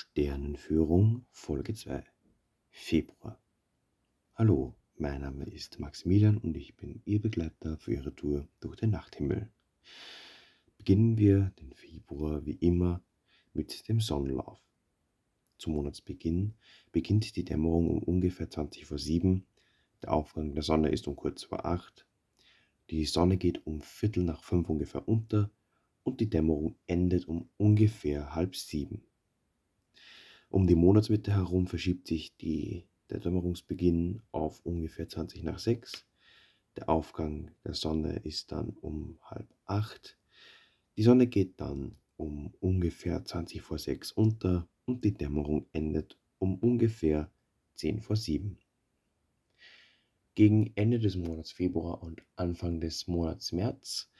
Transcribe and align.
Sternenführung 0.00 1.26
Folge 1.30 1.74
2 1.74 2.02
Februar. 2.70 3.38
Hallo, 4.34 4.74
mein 4.96 5.20
Name 5.20 5.44
ist 5.44 5.78
Maximilian 5.78 6.38
und 6.38 6.56
ich 6.56 6.74
bin 6.74 7.02
Ihr 7.04 7.20
Begleiter 7.20 7.76
für 7.76 7.92
Ihre 7.92 8.14
Tour 8.14 8.48
durch 8.60 8.76
den 8.76 8.92
Nachthimmel. 8.92 9.50
Beginnen 10.78 11.18
wir 11.18 11.52
den 11.60 11.74
Februar 11.74 12.46
wie 12.46 12.54
immer 12.54 13.04
mit 13.52 13.90
dem 13.90 14.00
Sonnenlauf. 14.00 14.58
Zum 15.58 15.74
Monatsbeginn 15.74 16.54
beginnt 16.92 17.36
die 17.36 17.44
Dämmerung 17.44 17.90
um 17.90 18.02
ungefähr 18.02 18.48
20 18.48 18.86
vor 18.86 18.98
7. 18.98 19.44
Der 20.00 20.14
Aufgang 20.14 20.54
der 20.54 20.62
Sonne 20.62 20.88
ist 20.88 21.08
um 21.08 21.14
kurz 21.14 21.42
vor 21.42 21.66
8. 21.66 22.06
Die 22.88 23.04
Sonne 23.04 23.36
geht 23.36 23.66
um 23.66 23.82
Viertel 23.82 24.24
nach 24.24 24.44
5 24.44 24.66
ungefähr 24.66 25.06
unter 25.06 25.50
und 26.04 26.20
die 26.20 26.30
Dämmerung 26.30 26.76
endet 26.86 27.28
um 27.28 27.50
ungefähr 27.58 28.34
halb 28.34 28.56
sieben. 28.56 29.04
Um 30.50 30.66
die 30.66 30.74
Monatsmitte 30.74 31.32
herum 31.32 31.68
verschiebt 31.68 32.08
sich 32.08 32.36
die, 32.36 32.88
der 33.08 33.20
Dämmerungsbeginn 33.20 34.20
auf 34.32 34.66
ungefähr 34.66 35.08
20 35.08 35.44
nach 35.44 35.60
6. 35.60 36.04
Der 36.76 36.88
Aufgang 36.88 37.52
der 37.64 37.74
Sonne 37.74 38.16
ist 38.24 38.50
dann 38.50 38.70
um 38.80 39.20
halb 39.22 39.46
acht. 39.64 40.18
Die 40.96 41.04
Sonne 41.04 41.28
geht 41.28 41.60
dann 41.60 41.94
um 42.16 42.52
ungefähr 42.58 43.24
20 43.24 43.62
vor 43.62 43.78
6 43.78 44.10
unter 44.10 44.68
und 44.86 45.04
die 45.04 45.14
Dämmerung 45.14 45.68
endet 45.72 46.18
um 46.38 46.58
ungefähr 46.58 47.30
10 47.76 48.00
vor 48.00 48.16
7. 48.16 48.58
Gegen 50.34 50.72
Ende 50.74 50.98
des 50.98 51.14
Monats 51.14 51.52
Februar 51.52 52.02
und 52.02 52.24
Anfang 52.34 52.80
des 52.80 53.06
Monats 53.06 53.52
März 53.52 54.10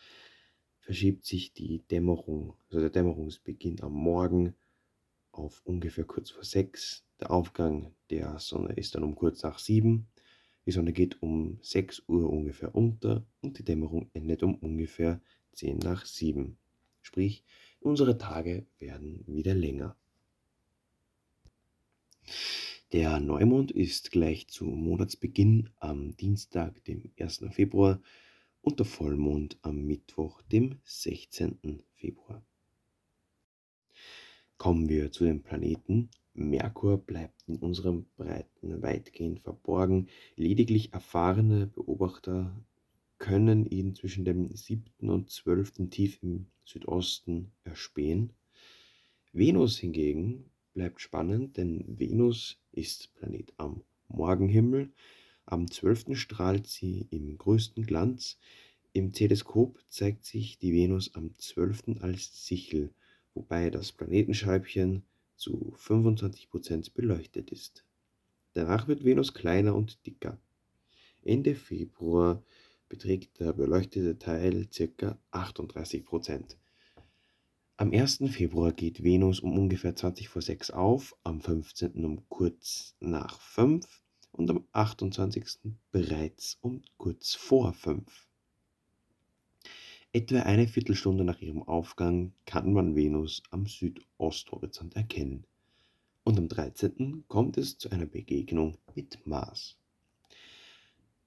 verschiebt 0.78 1.24
sich 1.24 1.54
die 1.54 1.82
Dämmerung, 1.88 2.54
also 2.68 2.78
der 2.78 2.90
Dämmerungsbeginn 2.90 3.82
am 3.82 3.94
Morgen 3.94 4.54
auf 5.40 5.62
ungefähr 5.64 6.04
kurz 6.04 6.30
vor 6.30 6.44
sechs. 6.44 7.04
Der 7.18 7.30
Aufgang 7.30 7.94
der 8.10 8.38
Sonne 8.38 8.74
ist 8.74 8.94
dann 8.94 9.02
um 9.02 9.14
kurz 9.14 9.42
nach 9.42 9.58
sieben. 9.58 10.08
Die 10.66 10.72
Sonne 10.72 10.92
geht 10.92 11.22
um 11.22 11.58
6 11.62 12.04
Uhr 12.06 12.30
ungefähr 12.30 12.74
unter 12.74 13.24
und 13.40 13.58
die 13.58 13.64
Dämmerung 13.64 14.10
endet 14.12 14.42
um 14.42 14.54
ungefähr 14.54 15.20
10 15.52 15.78
nach 15.78 16.04
7. 16.04 16.56
Sprich, 17.02 17.44
unsere 17.80 18.18
Tage 18.18 18.66
werden 18.78 19.24
wieder 19.26 19.54
länger. 19.54 19.96
Der 22.92 23.20
Neumond 23.20 23.70
ist 23.70 24.10
gleich 24.10 24.48
zu 24.48 24.64
Monatsbeginn 24.64 25.70
am 25.76 26.16
Dienstag, 26.16 26.84
dem 26.84 27.10
1. 27.18 27.46
Februar 27.50 28.00
und 28.60 28.78
der 28.78 28.86
Vollmond 28.86 29.58
am 29.62 29.86
Mittwoch, 29.86 30.42
dem 30.42 30.78
16. 30.84 31.82
Februar. 31.94 32.44
Kommen 34.60 34.90
wir 34.90 35.10
zu 35.10 35.24
den 35.24 35.42
Planeten. 35.42 36.10
Merkur 36.34 36.98
bleibt 36.98 37.44
in 37.46 37.56
unserem 37.56 38.04
Breiten 38.18 38.82
weitgehend 38.82 39.40
verborgen. 39.40 40.08
Lediglich 40.36 40.92
erfahrene 40.92 41.66
Beobachter 41.66 42.54
können 43.16 43.64
ihn 43.64 43.94
zwischen 43.94 44.26
dem 44.26 44.54
7. 44.54 45.08
und 45.08 45.30
12. 45.30 45.88
tief 45.88 46.22
im 46.22 46.44
Südosten 46.66 47.52
erspähen. 47.64 48.34
Venus 49.32 49.78
hingegen 49.78 50.50
bleibt 50.74 51.00
spannend, 51.00 51.56
denn 51.56 51.98
Venus 51.98 52.60
ist 52.70 53.14
Planet 53.14 53.54
am 53.56 53.82
Morgenhimmel. 54.08 54.92
Am 55.46 55.70
12. 55.70 56.18
strahlt 56.18 56.66
sie 56.66 57.06
im 57.10 57.38
größten 57.38 57.86
Glanz. 57.86 58.36
Im 58.92 59.12
Teleskop 59.12 59.78
zeigt 59.88 60.26
sich 60.26 60.58
die 60.58 60.74
Venus 60.74 61.14
am 61.14 61.34
12. 61.34 62.02
als 62.02 62.46
Sichel 62.46 62.92
wobei 63.34 63.70
das 63.70 63.92
Planetenscheibchen 63.92 65.04
zu 65.36 65.74
25% 65.78 66.92
beleuchtet 66.94 67.50
ist. 67.50 67.84
Danach 68.52 68.88
wird 68.88 69.04
Venus 69.04 69.32
kleiner 69.32 69.74
und 69.74 70.04
dicker. 70.06 70.38
Ende 71.22 71.54
Februar 71.54 72.42
beträgt 72.88 73.40
der 73.40 73.52
beleuchtete 73.52 74.18
Teil 74.18 74.66
ca. 74.66 75.18
38%. 75.30 76.56
Am 77.76 77.92
1. 77.92 78.24
Februar 78.30 78.72
geht 78.72 79.02
Venus 79.02 79.40
um 79.40 79.58
ungefähr 79.58 79.96
20 79.96 80.28
vor 80.28 80.42
6 80.42 80.70
auf, 80.72 81.16
am 81.22 81.40
15. 81.40 82.04
um 82.04 82.28
kurz 82.28 82.94
nach 83.00 83.40
5 83.40 83.86
und 84.32 84.50
am 84.50 84.66
28. 84.72 85.72
bereits 85.90 86.58
um 86.60 86.82
kurz 86.98 87.34
vor 87.34 87.72
5. 87.72 88.29
Etwa 90.12 90.40
eine 90.40 90.66
Viertelstunde 90.66 91.22
nach 91.22 91.40
ihrem 91.40 91.62
Aufgang 91.62 92.32
kann 92.44 92.72
man 92.72 92.96
Venus 92.96 93.44
am 93.50 93.66
Südosthorizont 93.66 94.96
erkennen. 94.96 95.44
Und 96.24 96.36
am 96.36 96.48
13. 96.48 97.22
kommt 97.28 97.56
es 97.56 97.78
zu 97.78 97.90
einer 97.90 98.06
Begegnung 98.06 98.76
mit 98.96 99.24
Mars. 99.24 99.78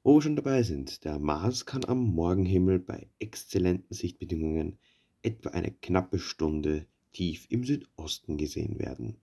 Wo 0.04 0.16
wir 0.16 0.22
schon 0.22 0.36
dabei 0.36 0.64
sind, 0.64 1.06
der 1.06 1.18
Mars 1.18 1.66
kann 1.66 1.86
am 1.86 2.14
Morgenhimmel 2.14 2.78
bei 2.78 3.08
exzellenten 3.20 3.96
Sichtbedingungen 3.96 4.78
etwa 5.22 5.52
eine 5.52 5.72
knappe 5.72 6.20
Stunde 6.20 6.86
tief 7.14 7.48
im 7.50 7.64
Südosten 7.64 8.36
gesehen 8.36 8.80
werden. 8.80 9.16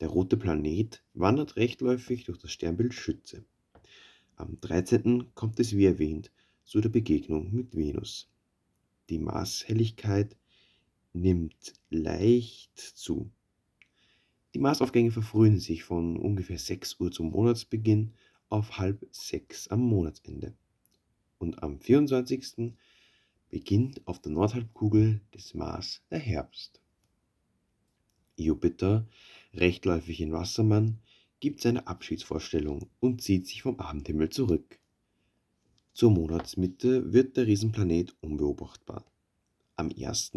Der 0.00 0.08
rote 0.08 0.38
Planet 0.38 1.04
wandert 1.12 1.56
rechtläufig 1.56 2.24
durch 2.24 2.38
das 2.38 2.50
Sternbild 2.50 2.94
Schütze. 2.94 3.44
Am 4.36 4.58
13. 4.62 5.34
kommt 5.34 5.60
es 5.60 5.76
wie 5.76 5.84
erwähnt 5.84 6.30
zu 6.64 6.80
der 6.80 6.88
Begegnung 6.88 7.54
mit 7.54 7.76
Venus. 7.76 8.31
Die 9.08 9.18
Marshelligkeit 9.18 10.36
nimmt 11.12 11.74
leicht 11.90 12.78
zu. 12.78 13.30
Die 14.54 14.58
Marsaufgänge 14.58 15.10
verfrühen 15.10 15.58
sich 15.58 15.82
von 15.82 16.16
ungefähr 16.16 16.58
6 16.58 17.00
Uhr 17.00 17.10
zum 17.10 17.30
Monatsbeginn 17.30 18.12
auf 18.48 18.78
halb 18.78 19.06
sechs 19.10 19.68
am 19.68 19.80
Monatsende. 19.80 20.54
Und 21.38 21.62
am 21.62 21.80
24. 21.80 22.74
beginnt 23.48 24.06
auf 24.06 24.20
der 24.20 24.32
Nordhalbkugel 24.32 25.22
des 25.34 25.54
Mars 25.54 26.02
der 26.10 26.18
Herbst. 26.18 26.82
Jupiter, 28.36 29.08
rechtläufig 29.54 30.20
in 30.20 30.32
Wassermann, 30.32 30.98
gibt 31.40 31.60
seine 31.60 31.86
Abschiedsvorstellung 31.86 32.90
und 33.00 33.22
zieht 33.22 33.46
sich 33.46 33.62
vom 33.62 33.80
Abendhimmel 33.80 34.28
zurück. 34.28 34.78
Zur 35.94 36.10
Monatsmitte 36.10 37.12
wird 37.12 37.36
der 37.36 37.46
Riesenplanet 37.46 38.16
unbeobachtbar. 38.22 39.04
Am 39.76 39.90
1. 39.90 40.32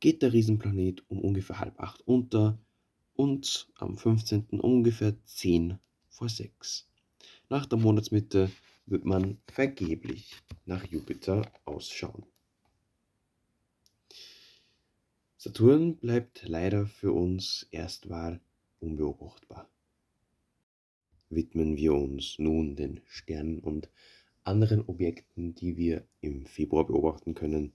geht 0.00 0.20
der 0.20 0.32
Riesenplanet 0.32 1.04
um 1.08 1.20
ungefähr 1.20 1.60
halb 1.60 1.78
acht 1.80 2.02
unter 2.08 2.58
und 3.14 3.72
am 3.76 3.96
15. 3.96 4.46
um 4.50 4.58
ungefähr 4.58 5.14
10 5.26 5.78
vor 6.08 6.28
6. 6.28 6.88
Nach 7.48 7.66
der 7.66 7.78
Monatsmitte 7.78 8.50
wird 8.86 9.04
man 9.04 9.38
vergeblich 9.46 10.34
nach 10.66 10.84
Jupiter 10.84 11.50
ausschauen. 11.64 12.26
Saturn 15.36 15.98
bleibt 15.98 16.48
leider 16.48 16.86
für 16.86 17.12
uns 17.12 17.68
erstmal 17.70 18.40
unbeobachtbar. 18.80 19.70
Widmen 21.30 21.76
wir 21.76 21.94
uns 21.94 22.40
nun 22.40 22.74
den 22.74 23.00
Sternen 23.06 23.60
und 23.60 23.88
anderen 24.44 24.82
Objekten, 24.82 25.54
die 25.54 25.76
wir 25.76 26.06
im 26.20 26.46
Februar 26.46 26.86
beobachten 26.86 27.34
können. 27.34 27.72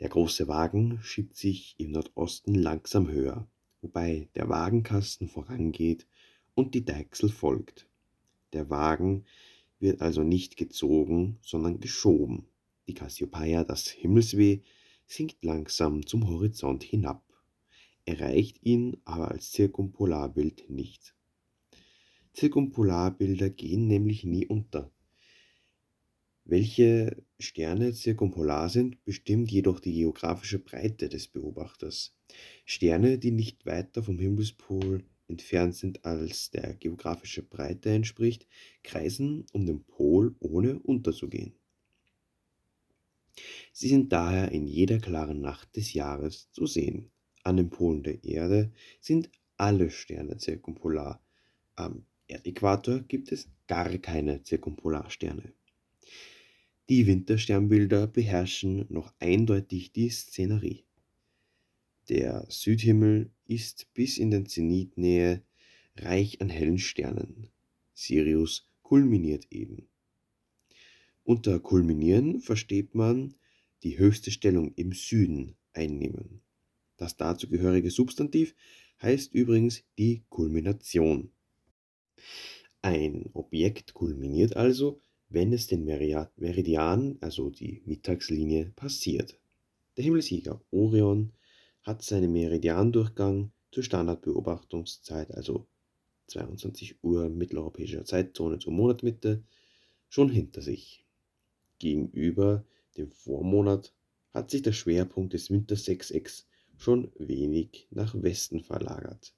Der 0.00 0.08
große 0.08 0.46
Wagen 0.46 1.00
schiebt 1.02 1.36
sich 1.36 1.74
im 1.78 1.90
Nordosten 1.90 2.54
langsam 2.54 3.10
höher, 3.10 3.48
wobei 3.80 4.28
der 4.34 4.48
Wagenkasten 4.48 5.28
vorangeht 5.28 6.06
und 6.54 6.74
die 6.74 6.84
Deichsel 6.84 7.30
folgt. 7.30 7.88
Der 8.52 8.70
Wagen 8.70 9.24
wird 9.80 10.00
also 10.00 10.22
nicht 10.22 10.56
gezogen, 10.56 11.38
sondern 11.42 11.80
geschoben. 11.80 12.46
Die 12.86 12.94
Cassiopeia, 12.94 13.64
das 13.64 13.88
Himmelsweh, 13.88 14.60
sinkt 15.06 15.44
langsam 15.44 16.06
zum 16.06 16.28
Horizont 16.28 16.82
hinab, 16.82 17.24
erreicht 18.04 18.62
ihn 18.62 18.96
aber 19.04 19.30
als 19.30 19.52
Zirkumpolarbild 19.52 20.70
nicht. 20.70 21.14
Zirkumpolarbilder 22.32 23.50
gehen 23.50 23.86
nämlich 23.88 24.24
nie 24.24 24.46
unter. 24.46 24.90
Welche 26.50 27.22
Sterne 27.38 27.92
zirkumpolar 27.92 28.70
sind, 28.70 29.04
bestimmt 29.04 29.50
jedoch 29.50 29.80
die 29.80 29.92
geografische 29.92 30.58
Breite 30.58 31.10
des 31.10 31.28
Beobachters. 31.28 32.16
Sterne, 32.64 33.18
die 33.18 33.32
nicht 33.32 33.66
weiter 33.66 34.02
vom 34.02 34.18
Himmelspol 34.18 35.04
entfernt 35.28 35.74
sind 35.74 36.06
als 36.06 36.50
der 36.50 36.72
geografische 36.72 37.42
Breite 37.42 37.90
entspricht, 37.90 38.46
kreisen 38.82 39.44
um 39.52 39.66
den 39.66 39.84
Pol 39.84 40.36
ohne 40.38 40.78
unterzugehen. 40.78 41.52
Sie 43.74 43.90
sind 43.90 44.10
daher 44.10 44.50
in 44.50 44.66
jeder 44.66 45.00
klaren 45.00 45.42
Nacht 45.42 45.76
des 45.76 45.92
Jahres 45.92 46.50
zu 46.52 46.64
sehen. 46.64 47.10
An 47.42 47.58
den 47.58 47.68
Polen 47.68 48.02
der 48.02 48.24
Erde 48.24 48.72
sind 49.02 49.30
alle 49.58 49.90
Sterne 49.90 50.38
zirkumpolar. 50.38 51.22
Am 51.76 52.06
Erdäquator 52.26 53.00
gibt 53.00 53.32
es 53.32 53.50
gar 53.66 53.90
keine 53.98 54.42
Zirkumpolarsterne. 54.42 55.52
Die 56.88 57.06
Wintersternbilder 57.06 58.06
beherrschen 58.06 58.86
noch 58.88 59.12
eindeutig 59.18 59.92
die 59.92 60.08
Szenerie. 60.08 60.84
Der 62.08 62.46
Südhimmel 62.48 63.30
ist 63.46 63.92
bis 63.92 64.16
in 64.16 64.30
den 64.30 64.46
Zenitnähe 64.46 65.42
reich 65.96 66.40
an 66.40 66.48
hellen 66.48 66.78
Sternen. 66.78 67.50
Sirius 67.92 68.70
kulminiert 68.82 69.46
eben. 69.50 69.86
Unter 71.24 71.60
kulminieren 71.60 72.40
versteht 72.40 72.94
man 72.94 73.34
die 73.82 73.98
höchste 73.98 74.30
Stellung 74.30 74.72
im 74.76 74.92
Süden 74.92 75.56
einnehmen. 75.74 76.40
Das 76.96 77.18
dazugehörige 77.18 77.90
Substantiv 77.90 78.54
heißt 79.02 79.34
übrigens 79.34 79.84
die 79.98 80.22
Kulmination. 80.30 81.32
Ein 82.80 83.28
Objekt 83.34 83.92
kulminiert 83.92 84.56
also, 84.56 85.02
wenn 85.28 85.52
es 85.52 85.66
den 85.66 85.84
Meridian, 85.84 87.18
also 87.20 87.50
die 87.50 87.82
Mittagslinie, 87.84 88.72
passiert. 88.76 89.38
Der 89.96 90.04
Himmelsjäger 90.04 90.60
Orion 90.70 91.32
hat 91.82 92.02
seinen 92.02 92.32
Meridiandurchgang 92.32 93.50
zur 93.70 93.82
Standardbeobachtungszeit, 93.82 95.32
also 95.32 95.66
22 96.28 97.02
Uhr 97.02 97.28
mitteleuropäischer 97.28 98.04
Zeitzone 98.04 98.58
zur 98.58 98.72
Monatmitte, 98.72 99.42
schon 100.08 100.30
hinter 100.30 100.62
sich. 100.62 101.04
Gegenüber 101.78 102.64
dem 102.96 103.10
Vormonat 103.12 103.92
hat 104.32 104.50
sich 104.50 104.62
der 104.62 104.72
Schwerpunkt 104.72 105.32
des 105.32 105.50
Wintersechsecks 105.50 106.46
schon 106.76 107.10
wenig 107.18 107.86
nach 107.90 108.14
Westen 108.14 108.60
verlagert. 108.60 109.34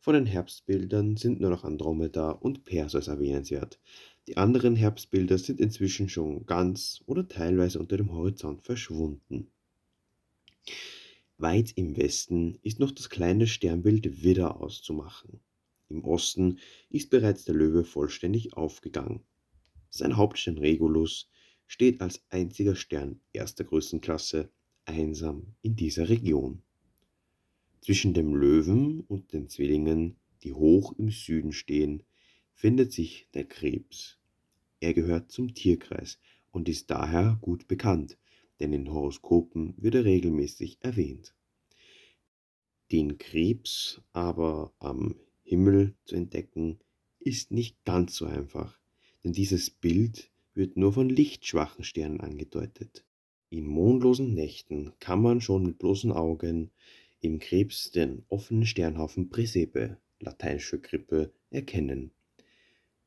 Von 0.00 0.14
den 0.14 0.26
Herbstbildern 0.26 1.16
sind 1.16 1.40
nur 1.40 1.50
noch 1.50 1.64
Andromeda 1.64 2.30
und 2.30 2.64
Perseus 2.64 3.08
erwähnenswert. 3.08 3.80
Die 4.28 4.36
anderen 4.36 4.76
Herbstbilder 4.76 5.38
sind 5.38 5.58
inzwischen 5.58 6.10
schon 6.10 6.44
ganz 6.44 7.02
oder 7.06 7.26
teilweise 7.26 7.78
unter 7.78 7.96
dem 7.96 8.12
Horizont 8.12 8.60
verschwunden. 8.60 9.50
Weit 11.38 11.72
im 11.76 11.96
Westen 11.96 12.58
ist 12.60 12.78
noch 12.78 12.90
das 12.90 13.08
kleine 13.08 13.46
Sternbild 13.46 14.22
Widder 14.22 14.60
auszumachen. 14.60 15.40
Im 15.88 16.04
Osten 16.04 16.58
ist 16.90 17.08
bereits 17.08 17.46
der 17.46 17.54
Löwe 17.54 17.84
vollständig 17.84 18.52
aufgegangen. 18.52 19.24
Sein 19.88 20.18
Hauptstern 20.18 20.58
Regulus 20.58 21.30
steht 21.66 22.02
als 22.02 22.22
einziger 22.28 22.76
Stern 22.76 23.22
erster 23.32 23.64
Größenklasse 23.64 24.50
einsam 24.84 25.54
in 25.62 25.74
dieser 25.74 26.10
Region. 26.10 26.60
Zwischen 27.80 28.12
dem 28.12 28.34
Löwen 28.34 29.00
und 29.00 29.32
den 29.32 29.48
Zwillingen, 29.48 30.16
die 30.42 30.52
hoch 30.52 30.92
im 30.98 31.08
Süden 31.08 31.52
stehen, 31.54 32.02
findet 32.52 32.92
sich 32.92 33.30
der 33.32 33.44
Krebs. 33.44 34.17
Er 34.80 34.94
gehört 34.94 35.32
zum 35.32 35.54
Tierkreis 35.54 36.18
und 36.50 36.68
ist 36.68 36.90
daher 36.90 37.38
gut 37.40 37.68
bekannt, 37.68 38.16
denn 38.60 38.72
in 38.72 38.92
Horoskopen 38.92 39.74
wird 39.76 39.94
er 39.94 40.04
regelmäßig 40.04 40.78
erwähnt. 40.80 41.34
Den 42.90 43.18
Krebs 43.18 44.00
aber 44.12 44.72
am 44.78 45.16
Himmel 45.42 45.94
zu 46.04 46.14
entdecken, 46.14 46.78
ist 47.20 47.50
nicht 47.50 47.84
ganz 47.84 48.16
so 48.16 48.26
einfach, 48.26 48.78
denn 49.24 49.32
dieses 49.32 49.70
Bild 49.70 50.30
wird 50.54 50.76
nur 50.76 50.92
von 50.92 51.08
lichtschwachen 51.08 51.84
Sternen 51.84 52.20
angedeutet. 52.20 53.04
In 53.50 53.66
mondlosen 53.66 54.34
Nächten 54.34 54.92
kann 55.00 55.22
man 55.22 55.40
schon 55.40 55.64
mit 55.64 55.78
bloßen 55.78 56.12
Augen 56.12 56.70
im 57.20 57.38
Krebs 57.38 57.90
den 57.90 58.24
offenen 58.28 58.66
Sternhaufen 58.66 59.30
Prisepe, 59.30 59.98
lateinisch 60.20 60.66
für 60.66 60.80
Krippe, 60.80 61.32
erkennen. 61.50 62.12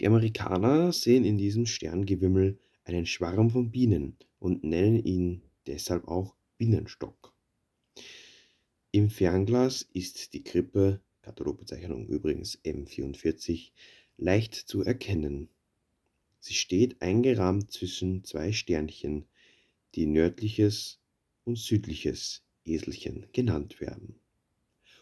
Die 0.01 0.07
Amerikaner 0.07 0.91
sehen 0.93 1.23
in 1.25 1.37
diesem 1.37 1.67
Sterngewimmel 1.67 2.57
einen 2.85 3.05
Schwarm 3.05 3.51
von 3.51 3.69
Bienen 3.69 4.17
und 4.39 4.63
nennen 4.63 4.97
ihn 5.05 5.43
deshalb 5.67 6.07
auch 6.07 6.33
Bienenstock. 6.57 7.31
Im 8.89 9.11
Fernglas 9.11 9.83
ist 9.93 10.33
die 10.33 10.43
Krippe, 10.43 11.01
Katalogbezeichnung 11.21 12.07
übrigens 12.07 12.57
M44, 12.65 13.73
leicht 14.17 14.55
zu 14.55 14.81
erkennen. 14.81 15.49
Sie 16.39 16.55
steht 16.55 16.99
eingerahmt 17.03 17.71
zwischen 17.71 18.23
zwei 18.23 18.53
Sternchen, 18.53 19.27
die 19.93 20.07
nördliches 20.07 20.97
und 21.43 21.59
südliches 21.59 22.41
Eselchen 22.65 23.27
genannt 23.33 23.79
werden. 23.79 24.15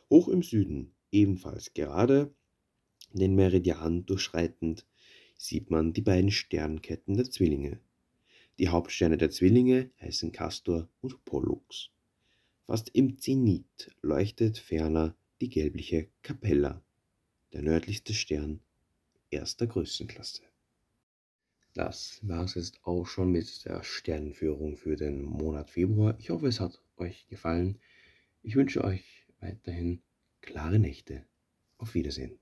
Hoch 0.09 0.27
im 0.27 0.43
Süden, 0.43 0.91
ebenfalls 1.09 1.73
gerade 1.73 2.33
den 3.13 3.35
Meridian 3.35 4.05
durchschreitend, 4.05 4.85
sieht 5.37 5.69
man 5.69 5.93
die 5.93 6.01
beiden 6.01 6.31
Sternketten 6.31 7.15
der 7.15 7.29
Zwillinge. 7.29 7.79
Die 8.59 8.69
Hauptsterne 8.69 9.17
der 9.17 9.31
Zwillinge 9.31 9.89
heißen 10.01 10.31
Castor 10.31 10.89
und 11.01 11.23
Pollux. 11.25 11.89
Fast 12.65 12.89
im 12.89 13.17
Zenit 13.17 13.95
leuchtet 14.01 14.57
ferner 14.57 15.15
die 15.41 15.49
gelbliche 15.49 16.09
Capella, 16.21 16.83
der 17.53 17.61
nördlichste 17.61 18.13
Stern 18.13 18.59
erster 19.31 19.65
Größenklasse. 19.65 20.43
Das 21.73 22.19
war 22.23 22.43
es 22.43 22.55
jetzt 22.55 22.79
auch 22.83 23.05
schon 23.05 23.31
mit 23.31 23.63
der 23.65 23.83
Sternenführung 23.83 24.75
für 24.75 24.95
den 24.95 25.23
Monat 25.23 25.69
Februar. 25.69 26.15
Ich 26.19 26.29
hoffe, 26.29 26.47
es 26.47 26.59
hat 26.59 26.81
euch 26.97 27.27
gefallen. 27.27 27.79
Ich 28.41 28.55
wünsche 28.55 28.83
euch 28.83 29.25
weiterhin 29.39 30.01
klare 30.41 30.79
Nächte. 30.79 31.25
Auf 31.77 31.93
Wiedersehen. 31.93 32.37